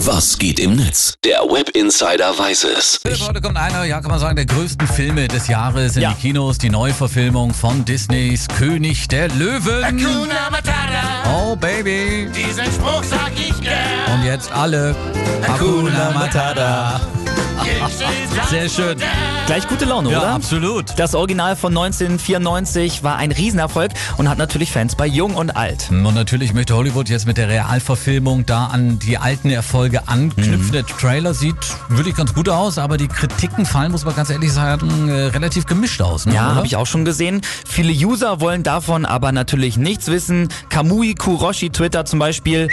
Was 0.00 0.38
geht 0.38 0.60
im 0.60 0.76
Netz? 0.76 1.14
Der 1.24 1.40
Web 1.40 1.70
Insider 1.70 2.38
weiß 2.38 2.64
es. 2.64 3.00
Heute 3.26 3.40
kommt 3.40 3.56
einer, 3.56 3.84
ja 3.84 4.00
kann 4.00 4.10
man 4.10 4.20
sagen, 4.20 4.36
der 4.36 4.44
größten 4.46 4.86
Filme 4.86 5.26
des 5.26 5.48
Jahres 5.48 5.96
in 5.96 6.02
Ja. 6.02 6.10
die 6.12 6.20
Kinos. 6.20 6.58
Die 6.58 6.68
Neuverfilmung 6.70 7.54
von 7.54 7.84
Disneys 7.84 8.46
König 8.58 9.08
der 9.08 9.28
Löwen. 9.28 9.84
Hakuna 9.84 10.50
Matata, 10.50 11.34
Oh 11.34 11.56
Baby. 11.56 12.28
diesen 12.34 12.66
Spruch 12.66 13.02
sag 13.04 13.32
ich 13.36 13.58
gern. 13.60 14.14
Und 14.18 14.24
jetzt 14.24 14.52
alle. 14.52 14.94
Hakuna 15.46 16.10
Matata. 16.12 17.00
Sehr 18.50 18.68
schön. 18.68 18.96
Gleich 19.46 19.66
gute 19.68 19.84
Laune, 19.84 20.10
Ja, 20.10 20.18
oder? 20.18 20.30
absolut. 20.34 20.86
Das 20.98 21.14
Original 21.14 21.56
von 21.56 21.72
1994 21.76 23.02
war 23.02 23.16
ein 23.16 23.32
Riesenerfolg 23.32 23.92
und 24.18 24.28
hat 24.28 24.38
natürlich 24.38 24.70
Fans 24.72 24.94
bei 24.94 25.06
Jung 25.06 25.34
und 25.34 25.56
Alt. 25.56 25.88
Und 25.90 26.02
natürlich 26.14 26.52
möchte 26.52 26.74
Hollywood 26.74 27.08
jetzt 27.08 27.26
mit 27.26 27.36
der 27.36 27.48
Realverfilmung 27.48 28.46
da 28.46 28.66
an 28.66 28.98
die 28.98 29.18
alten 29.18 29.50
Erfolge 29.50 30.06
anknüpfen. 30.08 30.72
Der 30.72 30.84
Trailer 30.86 31.34
sieht 31.34 31.56
wirklich 31.88 32.14
ganz 32.16 32.34
gut 32.34 32.48
aus, 32.48 32.78
aber 32.78 32.96
die 32.96 33.08
Kritiken 33.08 33.66
fallen, 33.66 33.92
muss 33.92 34.04
man 34.04 34.14
ganz 34.14 34.30
ehrlich 34.30 34.52
sagen, 34.52 35.08
äh, 35.08 35.12
relativ 35.26 35.66
gemischt 35.66 36.02
aus. 36.02 36.26
Ne, 36.26 36.34
Ja, 36.34 36.54
habe 36.54 36.66
ich 36.66 36.76
auch 36.76 36.86
schon 36.86 37.04
gesehen. 37.04 37.40
Viele 37.66 37.92
User 37.92 38.40
wollen 38.40 38.62
davon 38.62 39.04
aber 39.04 39.32
natürlich 39.32 39.76
nichts 39.76 40.08
wissen. 40.08 40.48
Kamui 40.68 41.14
Kuroshi 41.14 41.70
Twitter 41.70 42.04
zum 42.04 42.18
Beispiel. 42.18 42.68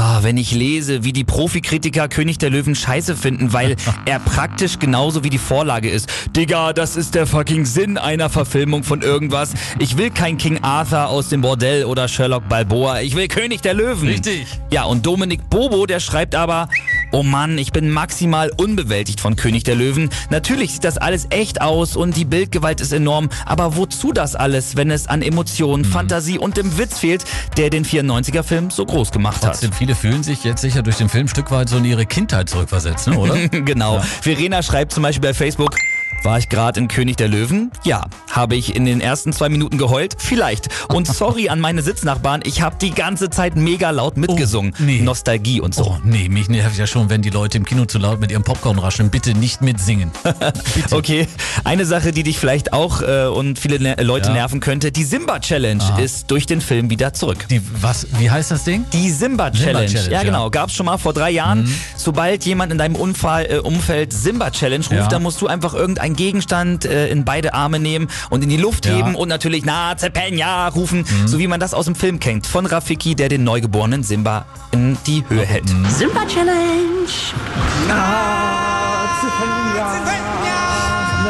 Ah, 0.00 0.20
wenn 0.22 0.36
ich 0.36 0.52
lese, 0.52 1.02
wie 1.02 1.12
die 1.12 1.24
Profikritiker 1.24 2.06
König 2.06 2.38
der 2.38 2.50
Löwen 2.50 2.76
scheiße 2.76 3.16
finden, 3.16 3.52
weil 3.52 3.74
er 4.06 4.20
praktisch 4.20 4.78
genauso 4.78 5.24
wie 5.24 5.30
die 5.30 5.38
Vorlage 5.38 5.90
ist. 5.90 6.08
Digga, 6.36 6.72
das 6.72 6.94
ist 6.94 7.16
der 7.16 7.26
fucking 7.26 7.64
Sinn 7.64 7.98
einer 7.98 8.30
Verfilmung 8.30 8.84
von 8.84 9.02
irgendwas. 9.02 9.54
Ich 9.80 9.96
will 9.98 10.10
kein 10.10 10.38
King 10.38 10.62
Arthur 10.62 11.08
aus 11.08 11.30
dem 11.30 11.40
Bordell 11.40 11.84
oder 11.84 12.06
Sherlock 12.06 12.48
Balboa. 12.48 13.00
Ich 13.00 13.16
will 13.16 13.26
König 13.26 13.60
der 13.62 13.74
Löwen. 13.74 14.06
Richtig. 14.06 14.46
Ja, 14.70 14.84
und 14.84 15.04
Dominik 15.04 15.50
Bobo, 15.50 15.84
der 15.84 15.98
schreibt 15.98 16.36
aber, 16.36 16.68
oh 17.12 17.22
Mann, 17.22 17.58
ich 17.58 17.72
bin 17.72 17.90
maximal 17.90 18.50
unbewältigt 18.56 19.20
von 19.20 19.36
König 19.36 19.64
der 19.64 19.74
Löwen. 19.74 20.10
Natürlich 20.30 20.72
sieht 20.72 20.84
das 20.84 20.98
alles 20.98 21.26
echt 21.30 21.60
aus 21.60 21.96
und 21.96 22.16
die 22.16 22.24
Bildgewalt 22.24 22.80
ist 22.80 22.92
enorm, 22.92 23.28
aber 23.46 23.76
wozu 23.76 24.12
das 24.12 24.34
alles, 24.34 24.76
wenn 24.76 24.90
es 24.90 25.06
an 25.06 25.22
Emotionen, 25.22 25.84
Fantasie 25.84 26.38
und 26.38 26.56
dem 26.56 26.78
Witz 26.78 26.98
fehlt, 26.98 27.24
der 27.56 27.70
den 27.70 27.84
94er 27.84 28.42
Film 28.42 28.70
so 28.70 28.84
groß 28.84 29.12
gemacht 29.12 29.44
hat? 29.44 29.52
Trotzdem, 29.52 29.72
viele 29.72 29.94
fühlen 29.94 30.22
sich 30.22 30.44
jetzt 30.44 30.62
sicher 30.62 30.82
durch 30.82 30.96
den 30.96 31.08
Film 31.08 31.28
ein 31.28 31.28
Stück 31.28 31.50
weit 31.50 31.68
so 31.68 31.76
in 31.76 31.84
ihre 31.84 32.06
Kindheit 32.06 32.48
zurückversetzt, 32.48 33.08
ne, 33.08 33.18
oder? 33.18 33.48
genau. 33.48 34.00
Verena 34.00 34.62
schreibt 34.62 34.92
zum 34.92 35.02
Beispiel 35.02 35.28
bei 35.28 35.34
Facebook, 35.34 35.76
war 36.24 36.38
ich 36.38 36.48
gerade 36.48 36.80
in 36.80 36.88
König 36.88 37.16
der 37.16 37.28
Löwen? 37.28 37.70
Ja. 37.84 38.04
Habe 38.30 38.56
ich 38.56 38.74
in 38.76 38.84
den 38.84 39.00
ersten 39.00 39.32
zwei 39.32 39.48
Minuten 39.48 39.78
geheult? 39.78 40.16
Vielleicht. 40.18 40.68
Und 40.88 41.06
sorry 41.12 41.48
an 41.48 41.60
meine 41.60 41.82
Sitznachbarn, 41.82 42.42
ich 42.44 42.60
habe 42.62 42.76
die 42.80 42.90
ganze 42.90 43.30
Zeit 43.30 43.56
mega 43.56 43.90
laut 43.90 44.16
mitgesungen. 44.16 44.72
Oh, 44.78 44.82
nee. 44.82 45.00
Nostalgie 45.00 45.60
und 45.60 45.74
so. 45.74 45.84
Oh, 45.84 45.96
nee, 46.04 46.28
mich 46.28 46.48
nervt 46.48 46.76
ja 46.76 46.86
schon, 46.86 47.08
wenn 47.10 47.22
die 47.22 47.30
Leute 47.30 47.58
im 47.58 47.64
Kino 47.64 47.84
zu 47.84 47.98
laut 47.98 48.20
mit 48.20 48.30
ihrem 48.30 48.42
Popcorn 48.44 48.78
rascheln. 48.78 49.10
Bitte 49.10 49.34
nicht 49.34 49.62
mitsingen. 49.62 50.10
Bitte. 50.74 50.96
Okay, 50.96 51.28
eine 51.64 51.84
Sache, 51.86 52.12
die 52.12 52.22
dich 52.22 52.38
vielleicht 52.38 52.72
auch 52.72 53.02
äh, 53.02 53.26
und 53.26 53.58
viele 53.58 53.78
ne 53.80 53.96
Leute 54.02 54.28
Ja. 54.28 54.34
nerven 54.34 54.60
könnte, 54.60 54.92
die 54.92 55.04
Simba 55.04 55.40
Challenge 55.40 55.82
ist 56.02 56.30
durch 56.30 56.46
den 56.46 56.60
Film 56.60 56.90
wieder 56.90 57.12
zurück. 57.12 57.46
Die, 57.48 57.60
was, 57.80 58.06
wie 58.18 58.30
heißt 58.30 58.50
das 58.50 58.64
Ding? 58.64 58.84
Die 58.92 59.10
Simba 59.10 59.50
Challenge. 59.50 59.86
Challenge, 59.86 60.10
ja, 60.10 60.18
ja. 60.18 60.22
genau. 60.24 60.50
Gab's 60.50 60.74
schon 60.74 60.86
mal 60.86 60.98
vor 60.98 61.12
drei 61.12 61.30
Jahren. 61.30 61.62
Mhm. 61.62 61.74
Sobald 61.96 62.44
jemand 62.44 62.72
in 62.72 62.78
deinem 62.78 62.96
Unfall, 62.96 63.46
äh, 63.46 63.58
Umfeld 63.58 64.12
Simba 64.12 64.50
Challenge 64.50 64.84
ruft, 64.84 64.92
Ja. 64.92 65.06
dann 65.08 65.22
musst 65.22 65.40
du 65.40 65.46
einfach 65.46 65.74
irgendeinen 66.08 66.16
Gegenstand 66.16 66.84
äh, 66.84 67.08
in 67.08 67.24
beide 67.24 67.54
Arme 67.54 67.78
nehmen 67.78 68.08
und 68.30 68.42
in 68.42 68.48
die 68.48 68.56
Luft 68.56 68.86
Ja. 68.86 68.92
Mhm. 68.92 68.96
heben 68.96 69.14
und 69.14 69.28
natürlich 69.28 69.64
Na 69.64 69.94
Penya 69.94 70.68
rufen, 70.68 71.04
so 71.26 71.38
wie 71.38 71.46
man 71.46 71.60
das 71.60 71.74
aus 71.74 71.84
dem 71.84 71.94
Film 71.94 72.18
kennt. 72.20 72.46
Von 72.46 72.66
Rafiki, 72.66 73.14
der 73.14 73.28
den 73.28 73.44
neugeborenen 73.44 74.02
Simba 74.02 74.46
in 74.70 74.96
die 75.06 75.22
Höhe 75.28 75.44
hält. 75.44 75.68
Simba 75.88 76.24
Challenge. 76.26 77.08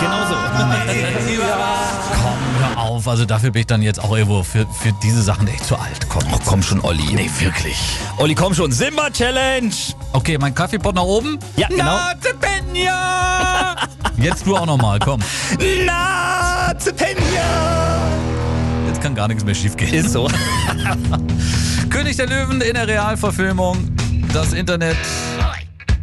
Genau 0.00 0.26
so. 0.28 0.34
Komm, 2.22 2.38
hör 2.60 2.78
auf. 2.78 3.08
Also 3.08 3.24
dafür 3.24 3.50
bin 3.50 3.60
ich 3.60 3.66
dann 3.66 3.82
jetzt 3.82 4.02
auch 4.02 4.14
irgendwo 4.16 4.42
für, 4.42 4.66
für 4.66 4.92
diese 5.02 5.22
Sachen 5.22 5.46
echt 5.48 5.64
zu 5.64 5.76
alt. 5.76 6.08
Komm. 6.08 6.22
Oh, 6.32 6.38
komm 6.44 6.62
schon, 6.62 6.80
Olli. 6.80 7.12
Nee, 7.14 7.30
wirklich. 7.38 7.76
Olli, 8.18 8.34
komm 8.34 8.54
schon. 8.54 8.72
Simba 8.72 9.10
Challenge. 9.10 9.72
Okay, 10.12 10.36
mein 10.38 10.54
Kaffeepot 10.54 10.94
nach 10.94 11.02
oben. 11.02 11.38
Ja, 11.56 11.68
genau. 11.68 11.96
Penya! 12.74 13.76
Jetzt 14.16 14.46
du 14.46 14.56
auch 14.56 14.66
nochmal, 14.66 14.98
komm. 14.98 15.20
Na 15.86 16.74
Penya. 16.74 18.08
Jetzt 18.88 19.00
kann 19.00 19.14
gar 19.14 19.28
nichts 19.28 19.44
mehr 19.44 19.54
schief 19.54 19.76
gehen. 19.76 19.94
Ist 19.94 20.10
so. 20.12 20.28
König 21.90 22.16
der 22.16 22.26
Löwen 22.26 22.60
in 22.60 22.74
der 22.74 22.88
Realverfilmung. 22.88 23.76
Das 24.32 24.52
Internet 24.52 24.96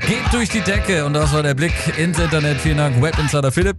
geht 0.00 0.32
durch 0.32 0.48
die 0.48 0.60
Decke 0.60 1.04
und 1.04 1.12
das 1.12 1.32
war 1.34 1.42
der 1.42 1.54
Blick 1.54 1.74
ins 1.98 2.18
Internet. 2.18 2.58
Vielen 2.60 2.78
Dank, 2.78 3.00
Web 3.02 3.18
Insider 3.18 3.52
Philipp. 3.52 3.76